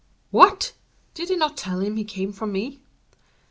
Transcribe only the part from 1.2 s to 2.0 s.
he not tell him